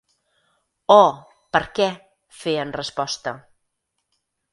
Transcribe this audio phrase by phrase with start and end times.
[0.95, 1.11] Oh,
[1.57, 3.35] «Perquè»—feia en resposta.